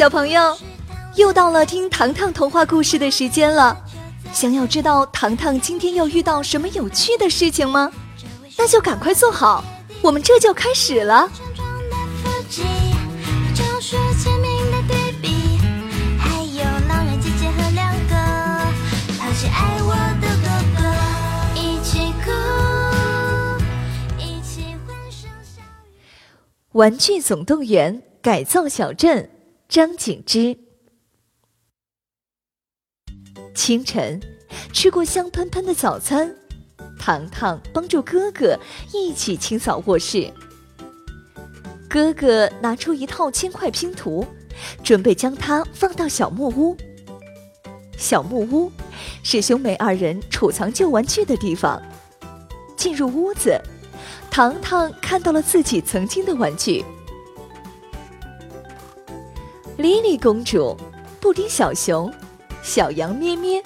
[0.00, 0.56] 小朋友，
[1.16, 3.78] 又到了听糖糖童话故事的时间了。
[4.32, 7.92] 想要知道糖糖今天又遇到什么有趣的事情吗？
[8.56, 9.62] 那就赶快坐好，
[10.00, 11.30] 我们这就开始了。
[26.72, 29.28] 玩具总动员改造小镇，
[29.70, 30.58] 张景之。
[33.54, 34.20] 清晨，
[34.72, 36.34] 吃过香喷喷的早餐，
[36.98, 38.58] 糖糖帮助哥哥
[38.92, 40.28] 一起清扫卧室。
[41.88, 44.26] 哥哥拿出一套铅块拼图，
[44.82, 46.76] 准备将它放到小木屋。
[47.96, 48.72] 小木屋
[49.22, 51.80] 是兄妹二人储藏旧玩具的地方。
[52.76, 53.56] 进入屋子。
[54.32, 56.84] 糖糖看到了自己曾经的玩具：
[59.80, 60.76] 莉莉公主、
[61.20, 62.12] 布丁小熊、
[62.62, 63.62] 小羊咩咩。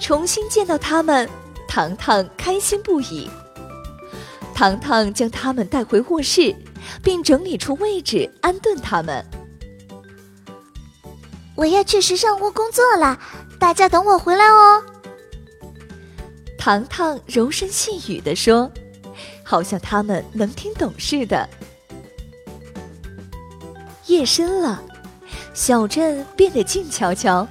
[0.00, 1.30] 重新见到他们，
[1.68, 3.30] 糖糖开心不已。
[4.52, 6.52] 糖糖将他们带回卧室，
[7.00, 9.24] 并整理出位置安顿他们。
[11.54, 13.16] 我要去时尚屋工作了，
[13.60, 14.82] 大家等我回来哦。
[16.58, 18.68] 糖糖柔声细语地说。
[19.46, 21.46] 好像他们能听懂似的。
[24.06, 24.82] 夜深了，
[25.54, 27.46] 小镇变得静悄悄，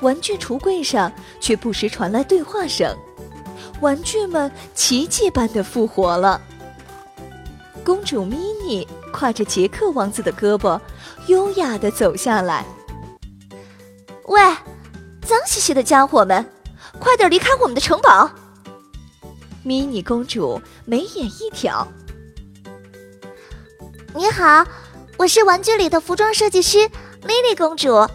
[0.00, 2.96] 玩具橱柜上却不时传来对话声。
[3.80, 6.40] 玩具们奇迹般的复活了。
[7.84, 10.80] 公主咪妮挎着杰克王子的胳膊，
[11.26, 12.64] 优雅的走下来。
[14.26, 14.40] 喂，
[15.22, 16.46] 脏兮兮的家伙们，
[17.00, 18.30] 快点离开我们的城堡！
[19.64, 21.86] 迷你公主眉眼一挑
[24.14, 24.64] ：“你好，
[25.20, 26.78] 我是玩具里的服装设计师
[27.24, 28.08] 莉莉公主。”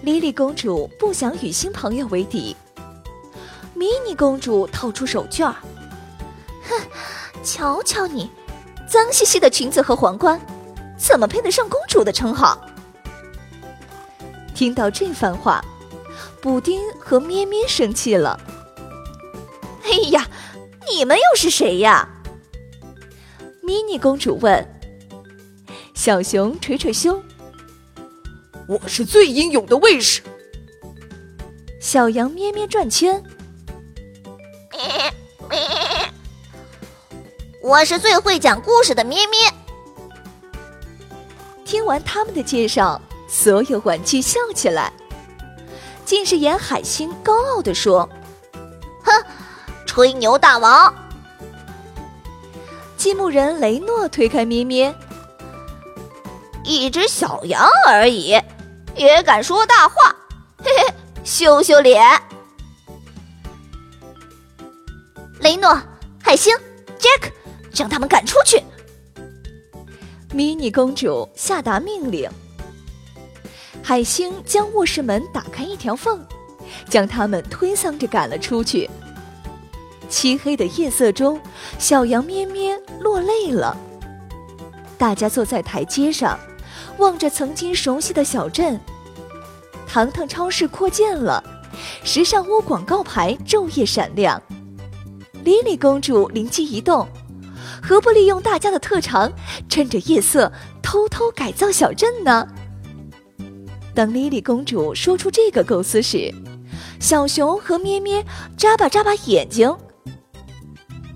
[0.00, 2.56] 莉莉公主不想与新朋友为敌。
[3.74, 5.54] 迷你公主掏出手绢儿
[6.66, 6.80] ：“哼，
[7.44, 8.30] 瞧瞧你，
[8.88, 10.40] 脏兮兮的裙子和皇冠，
[10.96, 12.58] 怎么配得上公主的称号？”
[14.56, 15.62] 听到这番话，
[16.40, 18.40] 布丁和咩咩生气了。
[19.84, 20.26] 哎呀，
[20.90, 22.08] 你们又是谁呀？
[23.60, 24.66] 迷你公主问。
[26.02, 27.22] 小熊捶捶胸
[28.66, 30.22] ：“我是最英勇的卫士。”
[31.78, 33.22] 小羊咩咩转圈
[34.72, 35.12] ：“咩
[35.50, 35.58] 咩
[37.62, 39.52] 我是最会讲故事的咩咩。”
[41.66, 44.90] 听完他们的介绍，所有玩具笑起来。
[46.06, 48.08] 近视眼海星高傲地说
[49.04, 49.12] ：“哼！”
[49.84, 50.94] 吹牛大王，
[52.96, 54.94] 积木人雷诺推开咩咩，
[56.70, 58.40] 一只小羊而已，
[58.94, 60.14] 也敢说大话，
[60.58, 60.94] 嘿嘿，
[61.24, 62.00] 羞羞脸。
[65.40, 65.76] 雷诺、
[66.22, 66.54] 海星、
[66.96, 67.32] Jack，
[67.72, 68.62] 将他们赶出去。
[70.32, 72.30] 迷你公主下达命令，
[73.82, 76.24] 海星将卧室门打开一条缝，
[76.88, 78.88] 将他们推搡着赶了出去。
[80.08, 81.40] 漆黑的夜色中，
[81.80, 83.76] 小羊咩咩落泪了。
[84.96, 86.38] 大家坐在台阶上，
[87.00, 88.78] 望着曾经熟悉的小镇。
[89.88, 91.42] 糖糖超市扩建了，
[92.04, 94.40] 时尚屋广告牌昼夜闪亮。
[95.42, 97.08] 莉莉公主灵机一动，
[97.82, 99.32] 何不利用大家的特长，
[99.68, 102.46] 趁着夜色偷偷改造小镇呢？
[103.94, 106.32] 当莉莉公主说出这个构思时，
[107.00, 108.24] 小熊和咩咩
[108.56, 109.74] 眨巴眨巴眼睛。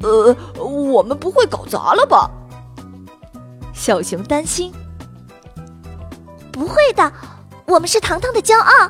[0.03, 2.31] 呃，我们不会搞砸了吧？
[3.73, 4.73] 小熊担心。
[6.55, 7.13] 不会的，
[7.67, 8.89] 我们是糖糖的骄傲。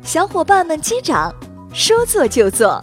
[0.00, 1.34] 小伙伴们击掌，
[1.74, 2.82] 说做就做。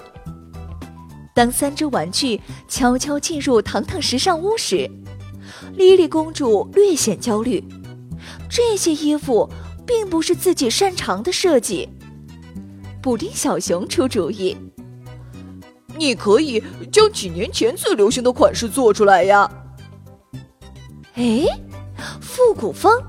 [1.33, 4.89] 当三只玩具悄悄进入糖糖时尚屋时，
[5.75, 7.63] 莉莉公主略显焦虑。
[8.49, 9.49] 这些衣服
[9.87, 11.87] 并不是自己擅长的设计。
[13.01, 14.57] 布丁小熊出主意。
[15.97, 16.61] 你可以
[16.91, 19.49] 将几年前最流行的款式做出来呀！
[21.13, 21.45] 哎，
[22.35, 23.01] 复古风，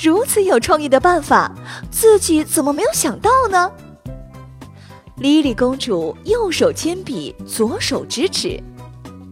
[0.00, 1.52] 如此有创意的办法，
[1.90, 3.72] 自己怎么没有想到呢？
[5.16, 8.62] 莉莉公主右手铅笔，左手直尺，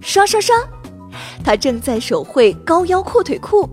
[0.00, 0.56] 刷刷刷，
[1.44, 3.70] 她正在手绘高腰阔腿裤。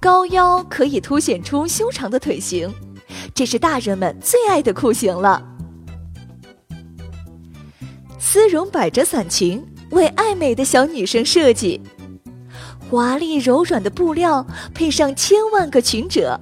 [0.00, 2.74] 高腰可以凸显出修长的腿型，
[3.32, 5.40] 这是大人们最爱的裤型了。
[8.18, 11.80] 丝绒百褶伞裙为爱美的小女生设计，
[12.88, 16.38] 华丽柔软的布料配上千万个裙褶，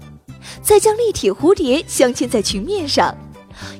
[0.62, 3.17] 再将立体蝴蝶镶嵌在裙面上，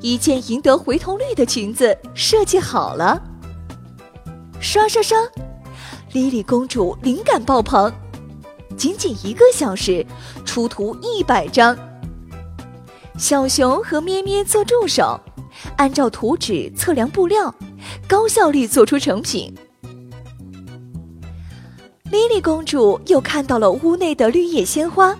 [0.01, 3.23] 一件赢得回头率的裙子设计好了。
[4.61, 5.19] 刷刷刷，
[6.13, 7.93] 莉莉公主灵感爆棚，
[8.79, 10.05] 仅仅一个小时
[10.47, 11.77] 出图一百张。
[13.19, 15.21] 小熊和咩咩做助手，
[15.77, 17.55] 按照图纸测量布料，
[18.09, 19.55] 高效率做出成品。
[22.15, 25.19] 莉莉公主又看到了屋内的绿叶鲜花，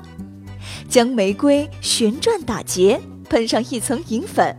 [0.89, 4.57] 将玫瑰旋转打结，喷上一层银粉，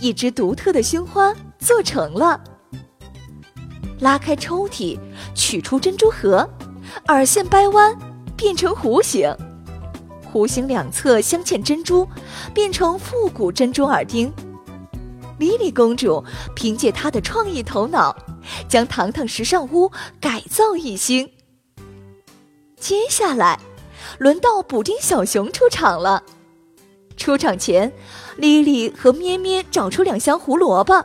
[0.00, 2.40] 一只独特的胸花做成了。
[4.00, 4.98] 拉开抽屉，
[5.32, 6.50] 取出珍珠盒，
[7.06, 7.96] 耳线掰弯，
[8.36, 9.32] 变成弧形，
[10.32, 12.04] 弧形两侧镶嵌珍珠，
[12.52, 14.32] 变成复古珍珠耳钉。
[15.38, 16.24] 莉莉公主
[16.56, 18.16] 凭借她的创意头脑，
[18.68, 21.30] 将糖糖时尚屋改造一新。
[22.80, 23.60] 接下来，
[24.18, 26.24] 轮到补丁小熊出场了。
[27.16, 27.92] 出场前，
[28.36, 31.04] 莉莉和咩咩找出两箱胡萝卜。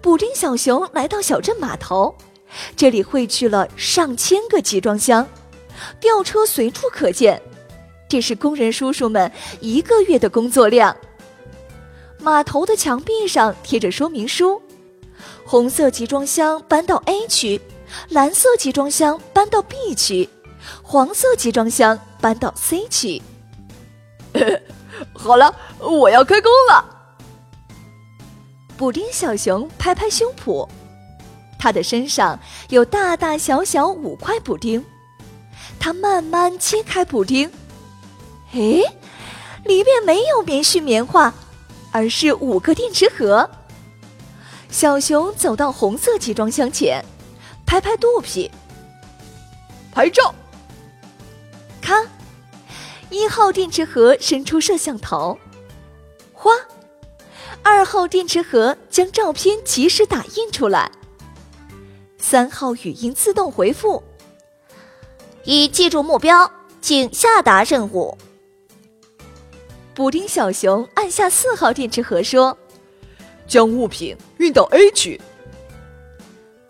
[0.00, 2.16] 补丁小熊来到小镇码头，
[2.74, 5.28] 这里汇聚了上千个集装箱，
[6.00, 7.40] 吊车随处可见。
[8.08, 9.30] 这是工人叔叔们
[9.60, 10.96] 一个月的工作量。
[12.18, 14.60] 码头的墙壁上贴着说明书：
[15.44, 17.60] 红色集装箱搬到 A 区，
[18.08, 20.28] 蓝色集装箱搬到 B 区。
[20.92, 23.22] 黄色集装箱搬到 C 区。
[25.14, 26.84] 好了，我要开工了。
[28.76, 30.68] 补丁小熊拍拍胸脯，
[31.58, 34.84] 他的身上有大大小小五块补丁。
[35.80, 37.50] 他慢慢切开补丁，
[38.52, 38.82] 诶，
[39.64, 41.32] 里面没有棉絮棉花，
[41.90, 43.48] 而是五个电池盒。
[44.68, 47.02] 小熊走到红色集装箱前，
[47.64, 48.50] 拍拍肚皮，
[49.90, 50.34] 拍照。
[51.82, 52.02] 咔！
[53.10, 55.38] 一号电池盒伸出摄像头，
[56.32, 56.52] 哗！
[57.62, 60.90] 二号电池盒将照片及时打印出来。
[62.16, 64.02] 三号语音自动回复：
[65.44, 66.50] 已记住目标，
[66.80, 68.16] 请下达任务。
[69.94, 72.56] 补丁小熊按下四号电池盒说
[73.46, 75.20] ：“将物品运到 A 区。”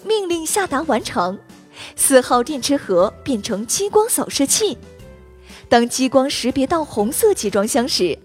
[0.04, 1.38] 命令下达完成。
[1.94, 4.76] 四号电池盒变成激光扫射器。
[5.72, 8.18] 当激光识别到红色集装箱时，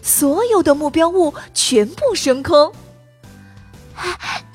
[0.00, 2.72] 所有的目标物全部升空。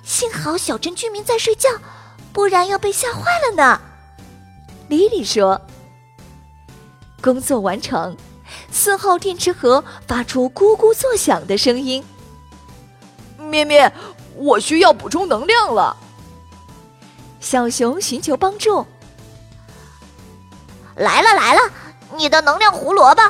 [0.01, 1.69] 幸好小镇居民在睡觉，
[2.33, 3.79] 不然要被吓坏了呢。
[4.87, 5.61] 莉莉说
[7.21, 8.17] ：“工作完成，
[8.71, 12.03] 四号电池盒发出咕咕作响的声音。”
[13.37, 13.93] 咩咩，
[14.35, 15.95] 我需要补充能量了。
[17.39, 18.83] 小熊寻求帮助。
[20.95, 21.61] 来了来了。
[22.17, 23.21] 你的能量胡萝卜。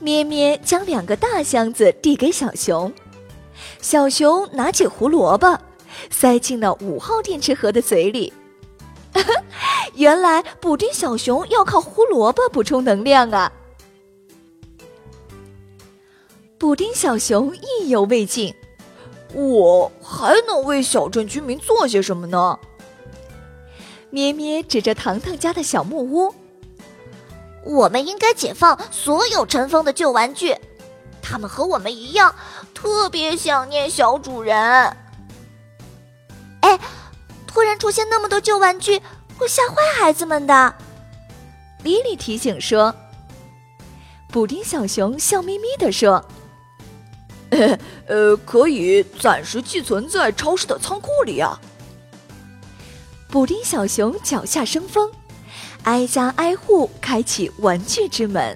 [0.00, 2.92] 咩咩将两个大箱子递给小熊，
[3.80, 5.58] 小熊拿起胡萝卜，
[6.10, 8.32] 塞进了五号电池盒的嘴里。
[9.94, 13.52] 原来补丁小熊要靠胡萝卜补充能量啊！
[16.58, 18.54] 补丁小熊意犹未尽，
[19.34, 22.58] 我还能为小镇居民做些什么呢？
[24.12, 26.34] 咩咩指着糖糖家的小木屋，
[27.64, 30.54] 我们应该解放所有尘封的旧玩具，
[31.22, 32.34] 他们和我们一样，
[32.74, 34.54] 特别想念小主人。
[36.60, 36.78] 哎，
[37.46, 39.00] 突然出现那么多旧玩具，
[39.38, 40.74] 会吓坏孩子们的。
[41.82, 42.94] 莉莉提醒说。
[44.28, 46.22] 补丁小熊笑眯眯地说
[48.08, 51.58] ：“呃，可以暂时寄存在超市的仓库里啊。”
[53.32, 55.10] 补丁小熊脚下生风，
[55.84, 58.54] 挨家挨户开启玩具之门。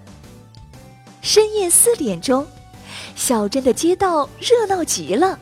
[1.23, 2.47] 深夜四点钟，
[3.15, 5.39] 小镇的街道热闹极了，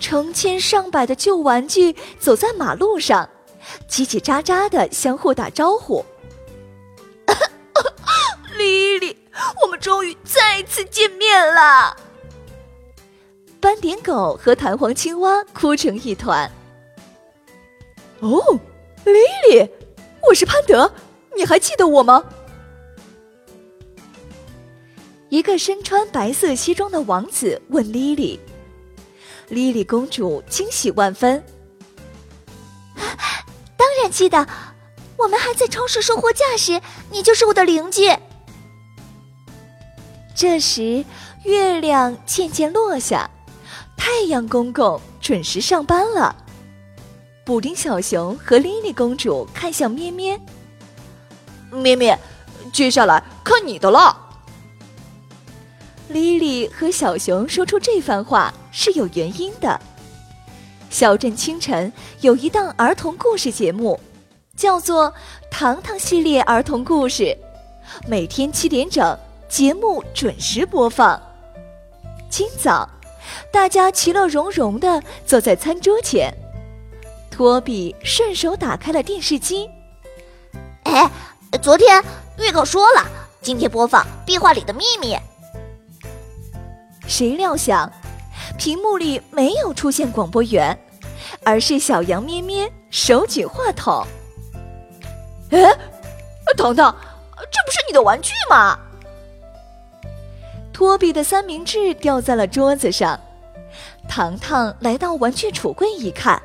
[0.00, 3.30] 成千上百的旧玩具走在马路上，
[3.88, 6.04] 叽叽喳喳的相互打招呼。
[8.58, 9.16] 莉莉，
[9.62, 11.96] 我们终于再次见面了。
[13.60, 16.50] 斑点狗和弹簧青蛙哭成一团。
[18.20, 18.60] 哦，
[19.04, 19.12] 莉
[19.48, 19.70] 莉，
[20.28, 20.92] 我是潘德，
[21.34, 22.22] 你还记得我吗？
[25.30, 28.38] 一个身穿白色西装的王子问莉莉。
[29.48, 31.42] 莉莉公主惊喜万分。
[32.94, 34.46] 当然记得，
[35.16, 36.78] 我们还在超市收货架时，
[37.10, 38.14] 你就是我的邻居。
[40.34, 41.04] 这时，
[41.44, 43.30] 月亮渐渐落下，
[43.96, 46.36] 太阳公公准时上班了。
[47.44, 50.40] 布丁小熊和莉莉公主看向咩咩，
[51.70, 52.18] 咩咩，
[52.72, 54.16] 接下来看你的了。
[56.08, 59.80] 莉莉和小熊说出这番话是有原因的。
[60.90, 63.98] 小镇清晨有一档儿童故事节目，
[64.56, 65.08] 叫做
[65.50, 67.24] 《糖糖系列儿童故事》，
[68.08, 69.16] 每天七点整，
[69.48, 71.20] 节目准时播放。
[72.28, 72.88] 今早，
[73.52, 76.32] 大家其乐融融地坐在餐桌前，
[77.40, 79.66] 托比顺手打开了电视机。
[80.82, 81.10] 哎，
[81.62, 82.04] 昨天
[82.36, 83.02] 预告说了，
[83.40, 85.14] 今天播放《壁画里的秘密》。
[87.08, 87.90] 谁料想，
[88.58, 90.78] 屏幕里没有出现广播员，
[91.42, 94.06] 而是小羊咩咩手举话筒。
[95.48, 95.62] 哎，
[96.58, 96.94] 糖糖，
[97.50, 98.78] 这不是你的玩具吗？
[100.74, 103.18] 托比的三明治掉在了桌子上。
[104.06, 106.42] 糖糖来到玩具橱柜一看，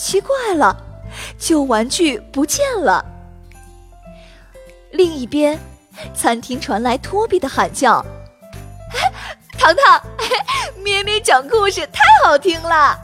[0.00, 0.74] 奇怪了，
[1.38, 3.04] 旧玩具不见了。
[4.92, 5.58] 另一边，
[6.14, 8.02] 餐厅传来托比的喊叫。
[9.60, 10.02] 糖糖，
[10.82, 12.98] 咩咩讲故事太好听了。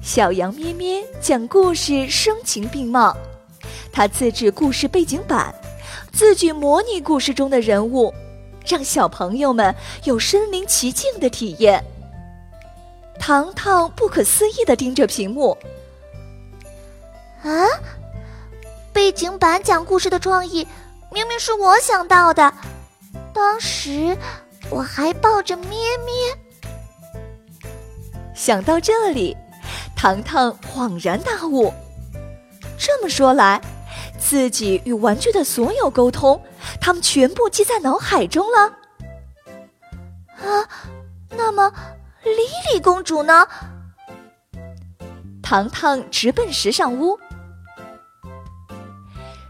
[0.00, 3.16] 小羊咩咩讲故事声情并茂，
[3.92, 5.52] 他自制故事背景板，
[6.12, 8.14] 自己模拟故事中的人物，
[8.64, 9.74] 让小朋友们
[10.04, 11.84] 有身临其境的体验。
[13.20, 15.56] 糖糖不可思议的盯着屏幕，
[17.44, 17.68] 啊，
[18.92, 20.66] 背景板讲故事的创意
[21.12, 22.52] 明明是我想到的，
[23.32, 24.16] 当时。
[24.72, 25.68] 我还抱着咩
[26.06, 26.14] 咩。
[28.36, 29.36] 想到这里，
[29.96, 31.74] 糖糖恍然大悟。
[32.78, 33.60] 这么说来，
[34.16, 36.40] 自己与玩具的所有沟通，
[36.80, 38.58] 他们全部记在脑海中了。
[40.36, 40.68] 啊，
[41.30, 41.72] 那么
[42.22, 43.46] 莉莉公主呢？
[45.42, 47.18] 糖糖直奔时尚屋。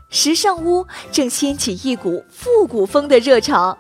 [0.08, 3.76] 时尚屋正掀起一股复古风的热潮。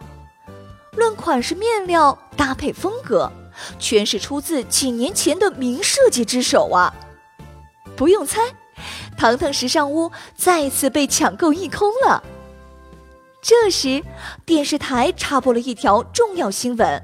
[0.92, 3.30] 论款式、面料、搭配风格，
[3.78, 6.92] 全是出自几年前的名设计之手啊！
[7.96, 8.40] 不用猜，
[9.16, 12.22] 糖糖时尚屋再次被抢购一空了。
[13.40, 14.02] 这时，
[14.44, 17.02] 电视台插播了一条重要新闻，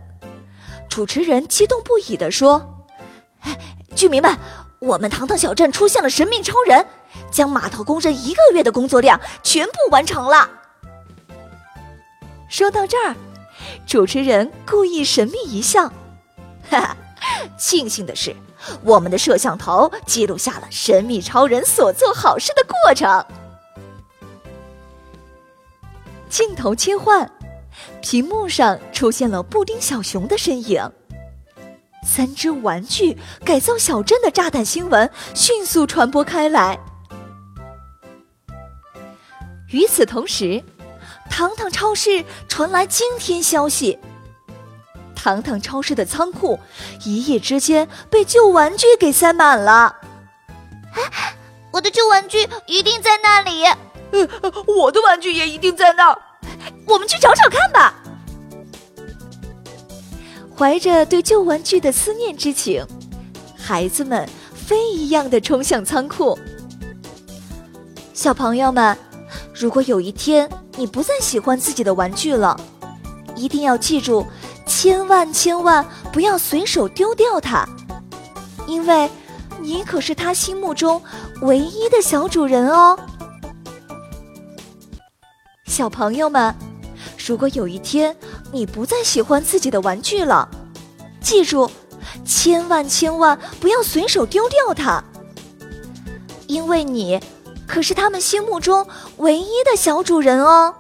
[0.89, 2.85] 主持人激动不已地说
[3.95, 4.39] ：“居民们，
[4.81, 6.87] 我们糖糖小镇出现了神秘超人，
[7.31, 10.51] 将码头工人一个月的工作量全部完成了。”
[12.49, 13.15] 说到这儿。
[13.87, 15.89] 主持人故意神秘一笑，
[16.69, 16.97] 哈哈，
[17.59, 18.35] 庆幸的是，
[18.83, 23.25] 我们的摄像头记录下了神秘超人所做好事的过程。
[26.29, 27.31] 镜头切换，
[28.09, 30.81] 屏幕上出现了布丁小熊的身影。
[32.05, 36.79] 三只玩具改造小镇的炸弹新闻迅速传播开来。
[39.73, 40.63] 与此同时。
[41.29, 43.99] 糖糖超市传来惊天消息：
[45.17, 46.61] 糖糖超市的仓库
[47.05, 49.97] 一夜之间被旧玩具给塞满了。
[50.95, 51.35] 哎，
[51.73, 53.65] 我的旧玩具一定在那里。
[53.65, 54.29] 呃，
[54.69, 56.23] 我的玩具也一定在那儿。
[56.87, 57.95] 我们去找找看吧。
[60.57, 62.87] 怀着对旧玩具的思念之情，
[63.57, 66.39] 孩子们飞一样的冲向仓库。
[68.15, 68.97] 小朋友们，
[69.55, 70.49] 如果有一天……
[70.79, 72.55] 你不再喜欢自己的玩具了，
[73.35, 74.27] 一定要记住，
[74.67, 77.67] 千万千万不要随手丢掉它，
[78.67, 79.11] 因为
[79.59, 81.03] 你可是他心目中
[81.41, 82.95] 唯一的小主人哦。
[85.77, 86.55] 小朋友们，
[87.19, 88.17] 如果有一天
[88.51, 90.49] 你不再喜欢自己的玩具了，
[91.21, 91.71] 记住，
[92.25, 95.05] 千万千万不要随手丢掉它，
[96.47, 97.21] 因为你。
[97.67, 100.75] 可是他们心目中唯一的小主人哦。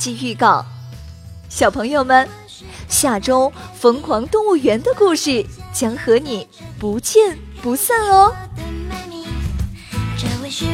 [0.00, 0.64] 集预告：
[1.50, 2.26] 小朋友们，
[2.88, 8.34] 下周《疯狂动物园》的故事将和你不见不散哦。
[10.16, 10.64] 这位是